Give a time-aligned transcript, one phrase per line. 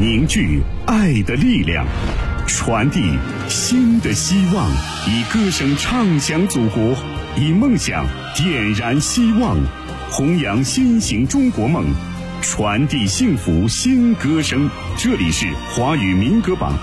[0.00, 1.84] 凝聚爱的力量，
[2.46, 3.00] 传递
[3.48, 4.70] 新的希望，
[5.08, 6.94] 以歌声唱响祖国，
[7.36, 8.06] 以梦想
[8.36, 9.58] 点燃希望，
[10.08, 11.84] 弘扬新型中国梦，
[12.40, 14.70] 传递幸福新歌声。
[14.96, 16.78] 这里是华语民歌榜。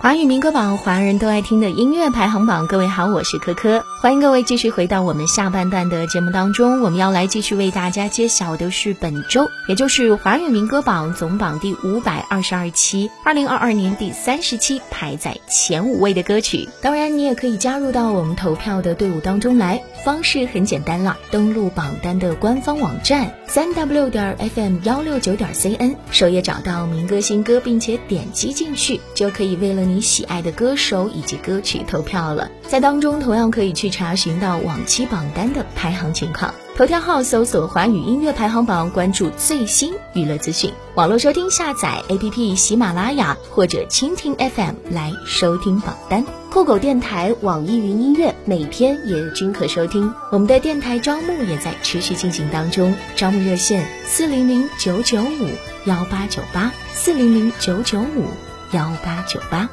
[0.00, 2.68] 华语民歌榜，华人都爱听的音乐排行榜。
[2.68, 6.80] 各位好，我是珂珂，欢迎各位继续回到我们下半段的节目当中。
[6.82, 16.68] 我们要来继续为大家揭晓的是本周，也就是华语民歌榜总榜第五百二十二期，二零二二年第三十期排在前五位的歌曲。
[16.80, 29.87] 当然，你也可以加入到我们投票的队伍当中来，方式很简单了，登录榜单的官方网站三 w 点 fm 幺六九点 cn，首页找到民歌新歌，并且点击进去，就可以为了。
[29.88, 36.54] 你喜爱的歌手以及歌曲投票了，在当中同样可以去查询到往期榜单的排行情况。
[36.76, 40.72] 头条号搜索“华语音乐排行榜”，关注最新娱乐资讯。
[40.94, 46.24] 网络收听下载 APP 喜马拉雅或者蜻蜓 FM 来收听榜单。
[46.50, 50.14] 酷狗电台、网易云音乐每天也均可收听。
[50.30, 55.48] 我们的电台招募也在持续进行当中，招募热线四零零九九五
[55.84, 58.28] 幺八九八四零零九九五
[58.70, 59.68] 幺八九八。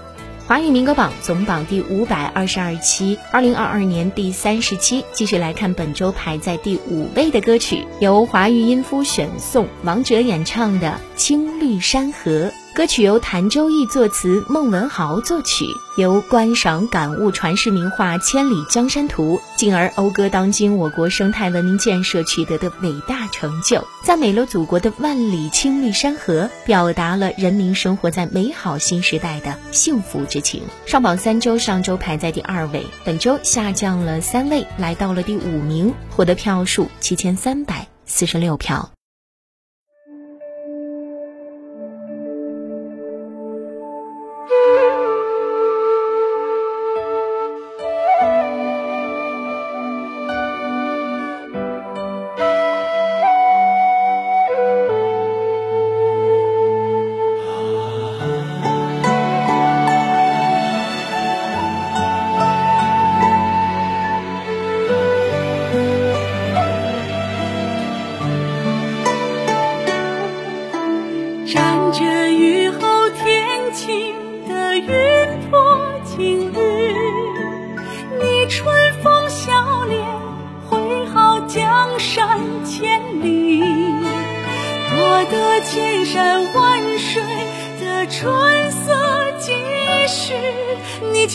[0.47, 12.31] 华语民歌榜总榜第五百二十二期，二零二二年第三十期，继续来看本周排在第五位的歌曲，由华语音夫选送，王哲演唱的《青绿山河》。
[12.75, 30.61] 歌曲由谭周毅作词，孟文豪作曲，由观赏感悟传世名画《千里江山图》，进而讴歌当今我国生态文明建设取得的伟大成就，赞美了祖国的万里青绿山河，表达了人民生活在美好新时代的幸福之情。
[30.85, 38.94] 上榜三周，上周排在第二位，本周下降了三位，来到了第五名，获得票数七千三百四十六票。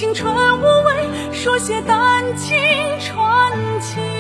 [0.01, 2.57] 青春无畏，书写丹青
[3.01, 3.53] 传
[3.83, 4.20] 奇。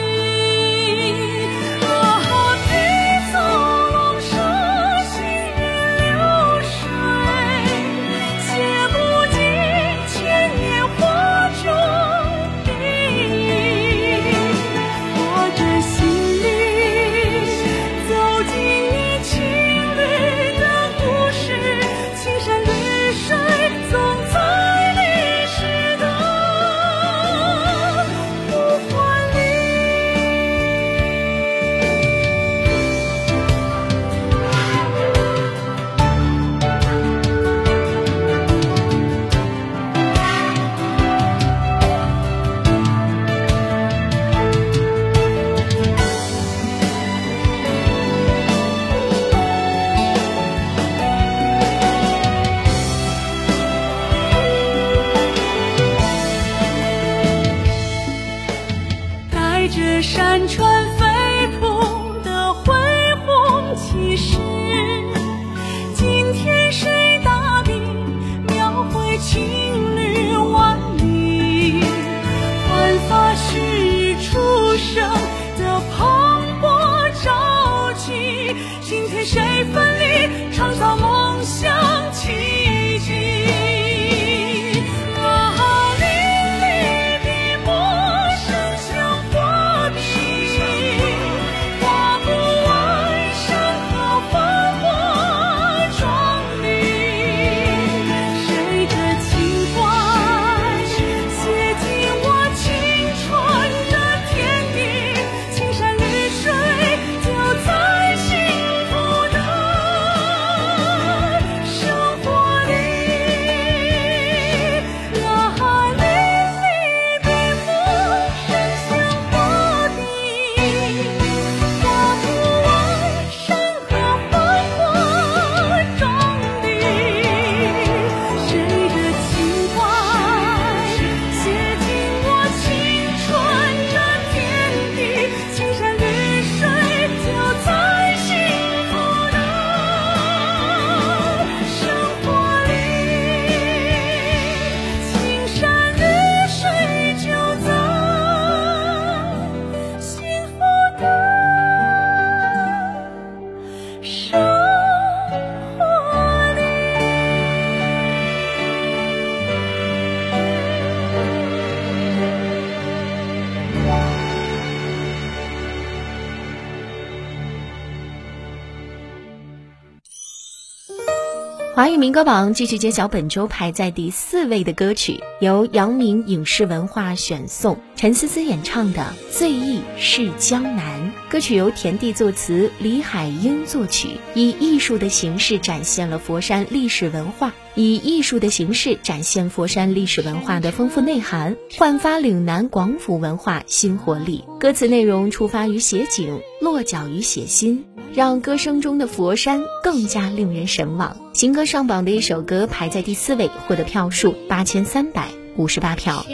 [171.81, 181.15] 华语民歌榜继续揭晓本周排在第四位的歌曲，由阳明影视文化选送，陈思思演唱的《醉意是江南》。
[181.33, 194.45] 歌曲由田地作词，李海英作曲，以艺术的形式展现了佛山历史文化，以艺术的形式展现佛山历史文化的丰富内涵，焕发岭南广府文化新活力。
[194.59, 201.17] 歌词内容出发于写景，落脚于写心，让歌声中的佛山更加令人神往。
[201.33, 206.25] 新歌上榜的一首歌排在第四位，获得票数八千三百五十八票。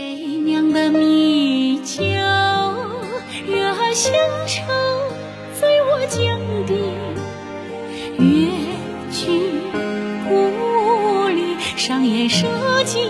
[0.45, 2.03] 酿的米酒，
[3.47, 4.15] 热乡
[4.47, 4.63] 愁。
[6.09, 6.81] 江边，
[8.17, 8.51] 远
[9.11, 9.27] 去
[10.29, 12.47] 故里，上演社
[12.85, 13.01] 稷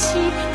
[0.00, 0.49] 潮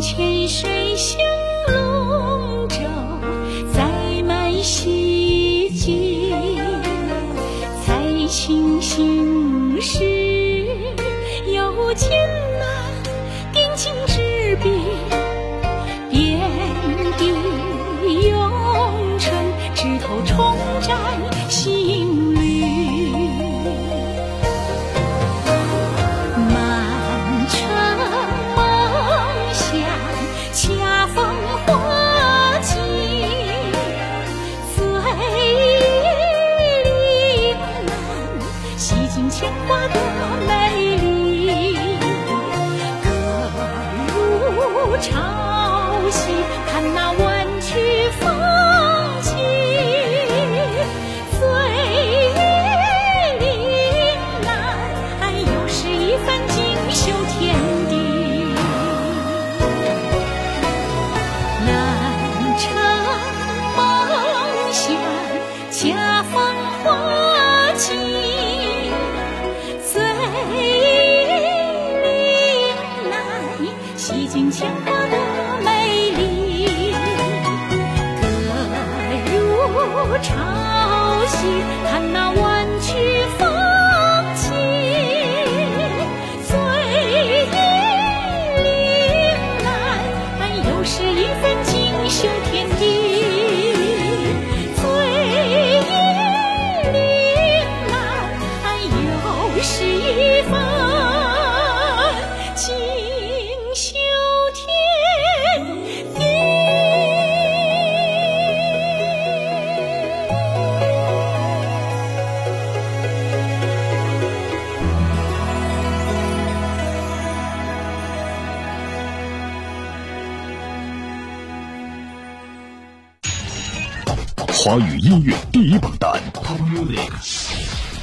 [0.00, 1.27] 清泉水秀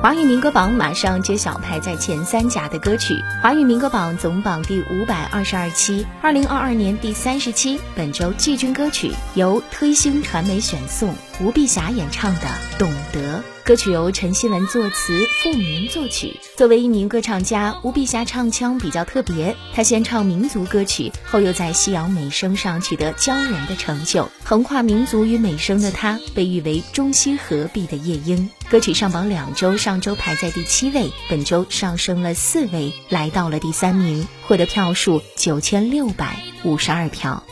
[0.00, 3.20] 华语民歌榜马上揭晓排在前三甲的歌曲。
[3.42, 12.40] 华语民歌榜总榜第五百二十二期，二零二二年第三十期，本周季军歌曲由推星传媒选送，吴碧霞演唱的
[12.80, 13.38] 《懂得》。
[13.62, 16.40] 歌曲由陈希文作词，付明作曲。
[16.56, 19.54] 作为一名歌唱家，吴碧霞唱腔比较特别。
[19.72, 24.28] 她先唱民族歌曲，后又在西洋美声上取得骄人的成就。
[24.42, 28.50] 横跨民族与美声的她，被誉为中西合璧的夜莺。
[28.68, 37.44] 歌曲上榜两周，上周排在第七位，本周上升了四位，来到了第三名，获得票数九千六百五十二票。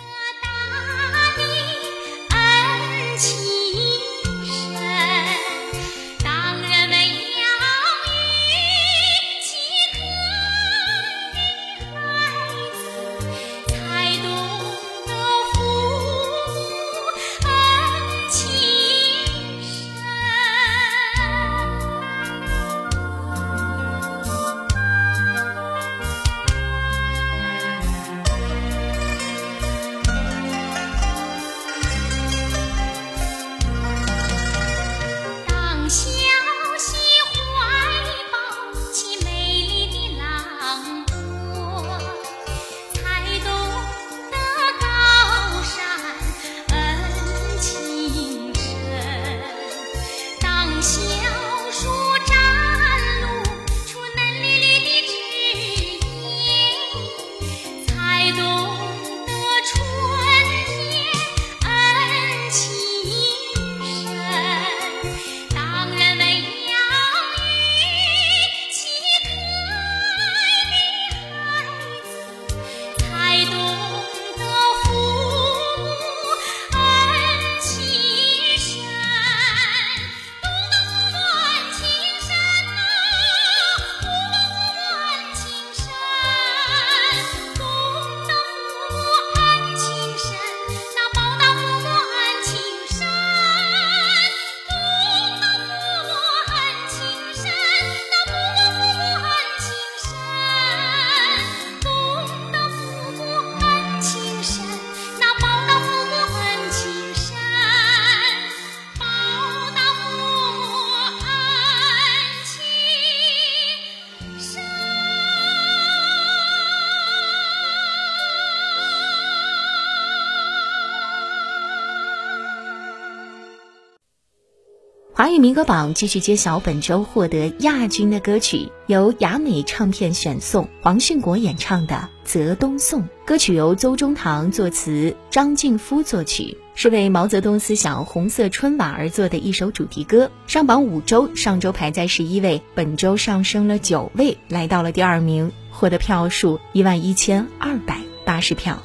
[125.17, 133.01] 华语民歌榜继续揭晓本周获得亚军的歌曲，由雅美唱片选送，黄训国演唱的《泽东颂》。
[133.25, 140.31] 歌曲由邹中堂作词，张敬夫作曲，是为毛泽东思想红色春晚而作的一首主题歌。
[140.47, 148.83] 上榜五周，上周排在十一位，本周上升了九位，来到了第二名，获得票数一万一千二百八十票。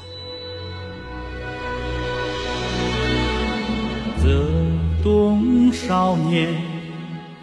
[5.02, 6.48] 东少年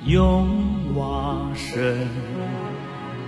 [0.06, 0.48] 勇
[0.96, 2.08] 往深，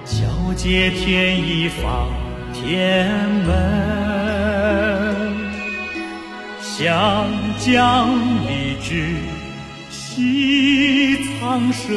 [0.05, 2.07] 交接天一方
[2.53, 3.09] 天
[3.45, 5.35] 门，
[6.61, 7.27] 湘
[7.59, 8.07] 江
[8.47, 9.17] 立志
[9.89, 11.91] 系苍生，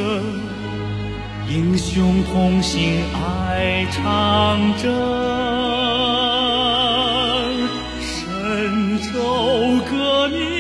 [1.48, 4.92] 英雄同心爱长征，
[8.00, 9.22] 神州
[9.88, 10.53] 革命。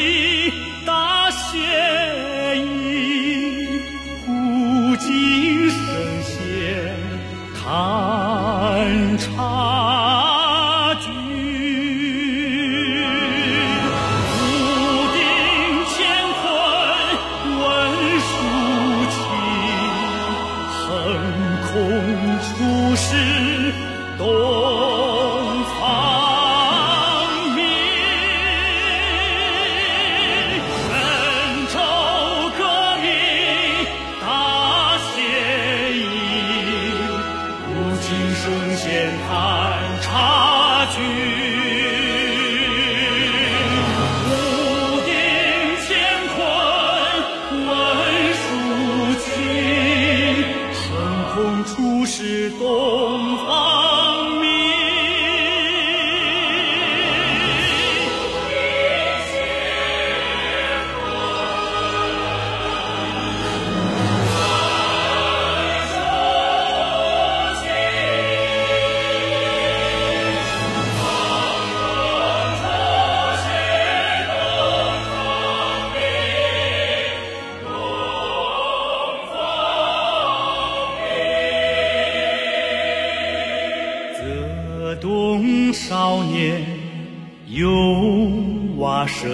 [89.04, 89.28] 瓦神，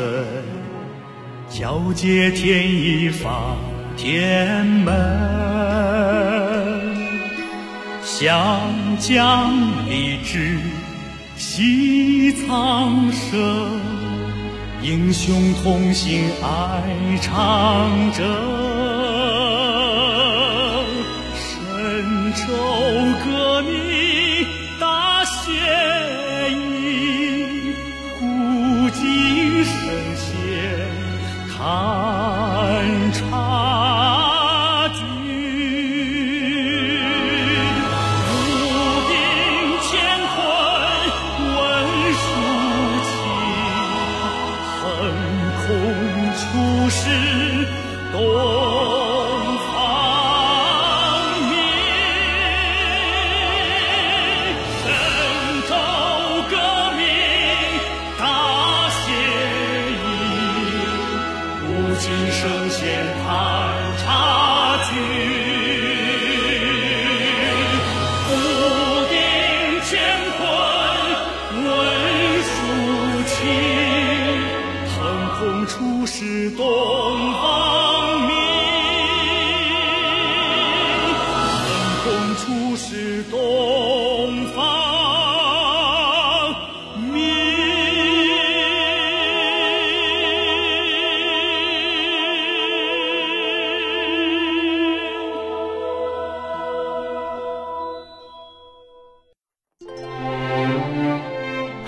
[1.48, 3.56] 交接天一方
[3.96, 4.92] 天门，
[8.02, 8.60] 湘
[8.98, 9.52] 江
[9.88, 10.58] 立志
[11.36, 13.80] 系苍生，
[14.82, 16.82] 英雄同心爱
[17.22, 18.26] 长征，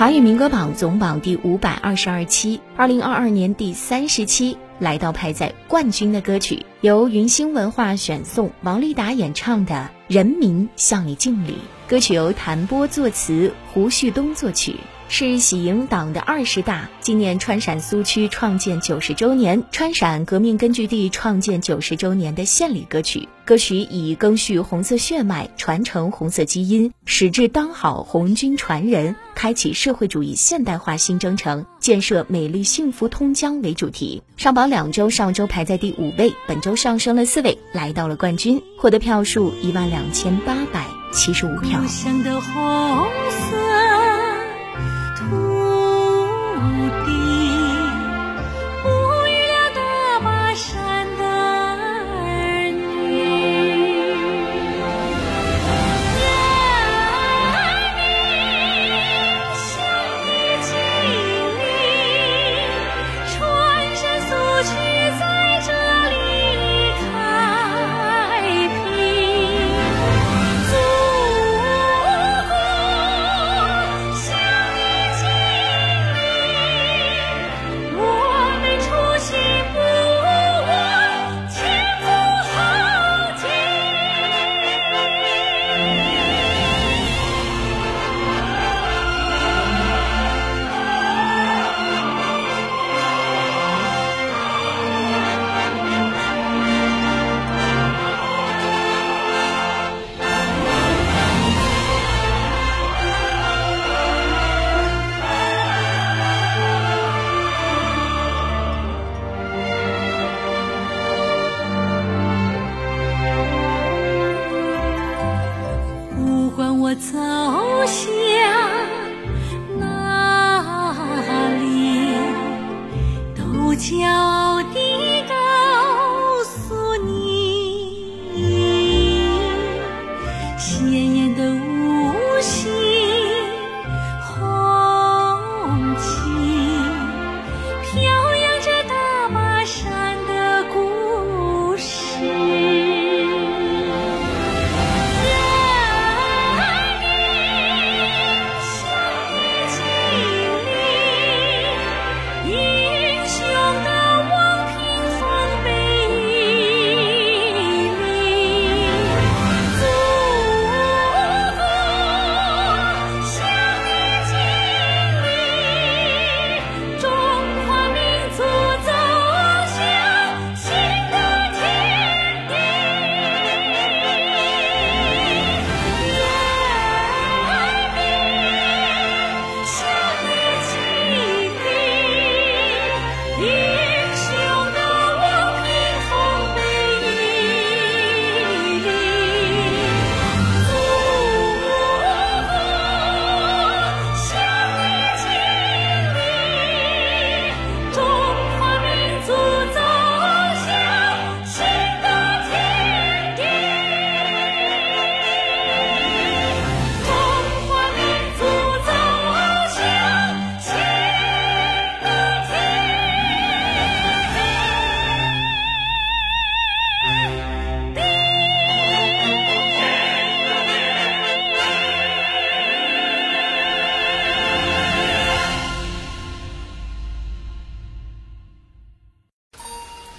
[0.03, 11.53] 华语民歌榜总榜第五百二十二期，二零二二年第三十期，来到排在冠军的歌曲，由云星文化选送，王丽达演唱的《人民向你敬礼》。
[11.93, 14.77] 歌曲由谭波作词，胡旭东作曲，
[15.11, 23.29] 是喜迎党的二十大，纪念川陕苏区创建九十周年，川陕革命根据地创建九十周年的献礼歌曲。
[23.45, 34.23] 歌曲以赓续红色血脉，传承红色基因，矢志当好红军传人，开启社会主义现代化新征程，建设美丽幸福通江为主题。
[34.39, 41.81] 上榜两周，上周排在第五位，本周上升了四位，来到了冠军，获得票数一万两千八百七十五票。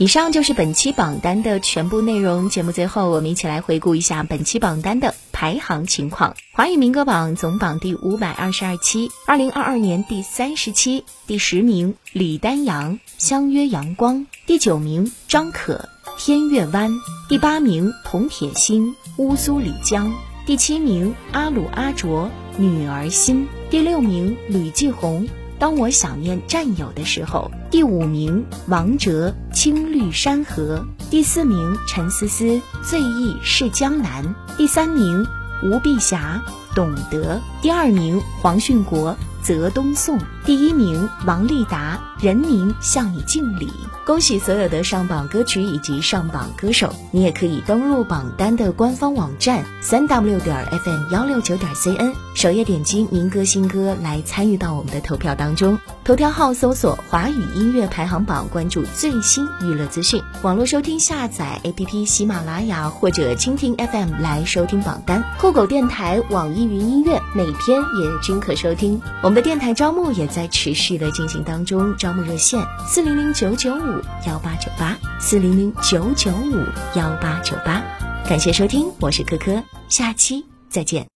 [0.04, 2.50] 以上就是本期榜单的全部内容。
[2.50, 15.88] 节目最后，我们一起来回顾一下本期榜单的排行情况：华语民歌榜总榜第五百二十二期，二零二二年第三十期，第十名李丹阳《相约阳光》，第九名张可
[16.18, 16.92] 《天月湾》，
[17.30, 20.10] 第八名童铁心《乌苏里江》，
[20.46, 22.30] 第七名阿鲁阿卓
[22.62, 25.26] 《女儿心》，第六名吕继红。
[25.64, 32.44] 当我想念战友的时候，第五名王哲《青绿山河》，第四名陈思思
[32.84, 34.26] 《醉意是江南》，
[34.58, 35.26] 第三名
[35.64, 36.44] 吴碧霞
[36.76, 39.16] 《懂得》，第二名黄训国。
[39.44, 43.70] 泽东颂第一名王丽达，人民向你敬礼。
[44.06, 55.78] 恭喜所有的上榜歌曲以及上榜歌手，你也可以登录榜单的官方网站三 w 点 fm 幺六九点 cn，首页点击民歌新歌来参与到我们的投票当中。
[56.06, 60.22] 头条号搜索华语音乐排行榜，关注最新娱乐资讯。
[60.42, 65.24] 网络收听下载 APP 喜马拉雅或者蜻蜓 FM 来收听榜单。
[65.40, 69.02] 酷狗电台、网易云音乐每天也均可收听。
[69.22, 69.33] 我。
[69.33, 76.64] 我我们的电台招募也在持续的进行当中，招募热线四零零九九五幺八九八四零零九九五
[76.96, 77.82] 幺八九八，
[78.30, 81.08] 感谢收听，我是珂珂，下期再见。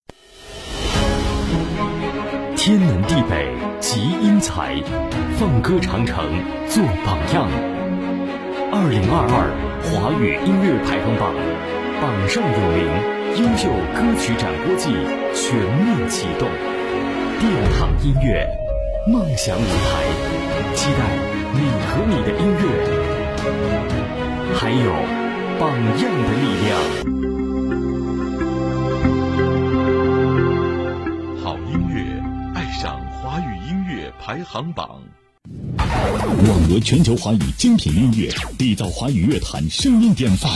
[2.55, 4.81] 天南地北集英才，
[5.37, 7.47] 放歌长城做榜样。
[8.71, 9.53] 二零二二
[9.83, 11.35] 华语音乐排行榜，
[12.01, 12.81] 榜上有名，
[13.37, 14.89] 优秀歌曲展播季
[15.35, 16.49] 全面启动。
[17.39, 18.49] 殿堂音乐，
[19.05, 20.03] 梦想舞台，
[20.73, 20.99] 期待
[21.53, 22.65] 你和你的音乐，
[24.55, 24.91] 还有
[25.59, 26.67] 榜样的力量。
[31.43, 31.95] 好音乐，
[32.55, 34.99] 爱上华语音乐排行榜。
[35.47, 40.51] 网罗全球华语精品音乐，缔造华语乐坛声音典范。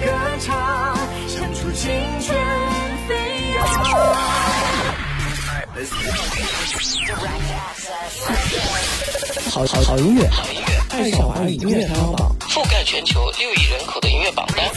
[0.00, 0.06] 歌
[0.38, 2.57] 唱，唱出青春。
[9.48, 10.28] 好好好音乐，
[10.90, 14.68] 爱上华语音乐排行榜，覆盖全球六亿人口的音乐榜单。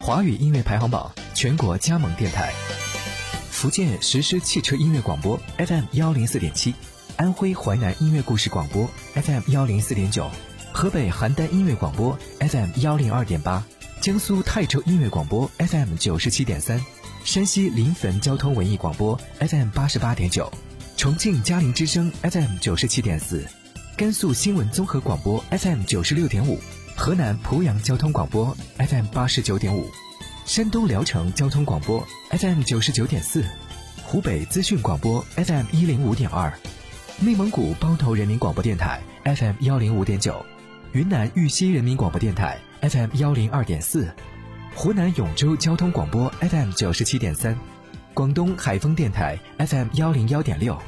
[0.00, 2.52] 华语音乐排行榜全国加盟电台：
[3.50, 6.74] 福建实施汽车音乐广播 FM 幺零四点七，
[7.16, 10.30] 安徽淮南音乐故事广播 FM 幺零四点九，
[10.70, 13.64] 河北邯郸音乐广播 FM 幺零二点八。
[14.00, 16.82] 江苏泰州音乐广播 FM 九十七点三，
[17.22, 20.50] 山西临汾交通文艺广播 FM 八十八点九，
[20.96, 23.46] 重庆嘉陵之声 FM 九十七点四，
[23.98, 26.58] 甘肃新闻综合广播 FM 九十六点五，
[26.96, 29.86] 河南濮阳交通广播 FM 八十九点五，
[30.46, 33.44] 山东聊城交通广播 FM 九十九点四，
[34.02, 36.50] 湖北资讯广播 FM 一零五点二，
[37.18, 40.42] 内蒙古包头人民广播电台 FM 幺零五点九，
[40.92, 42.58] 云南玉溪人民广播电台。
[42.80, 44.10] FM 幺零二点四，
[44.74, 47.54] 湖南永州交通广播 FM 九十七点三，
[48.14, 50.80] 广东海丰电台 FM 幺零幺点六，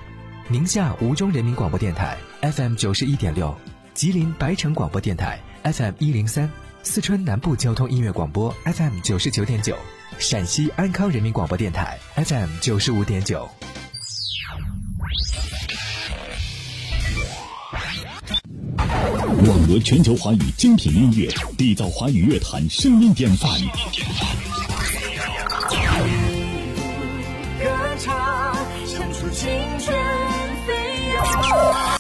[0.48, 3.54] 宁夏吴忠人民广播电台 FM 九十一点六，
[3.92, 6.50] 吉林白城广播电台 FM 一零三，
[6.82, 9.76] 四川南部交通音乐广播 FM 九十九点九，
[10.18, 13.46] 陕西安康人民广播电台 FM 九十五点九。
[19.46, 23.50] 网罗全球华语精品音乐，缔造华语乐坛声音典范。
[27.58, 28.54] 歌唱，
[28.86, 29.96] 唱出青春
[30.66, 30.72] 飞
[31.14, 31.92] 扬。